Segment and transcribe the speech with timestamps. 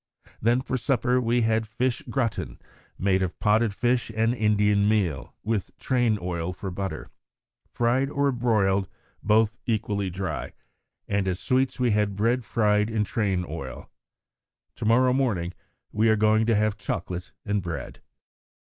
[0.41, 2.57] Then for supper we had fish 'gratin,'
[2.97, 7.11] made of potted fish and Indian meal, with train oil for butter
[7.69, 8.89] fried or boiled
[9.21, 10.53] both equally dry
[11.07, 13.91] and as sweets we had bread fried in train oil.
[14.77, 15.53] To morrow morning
[15.91, 18.01] we are going to have chocolate and bread."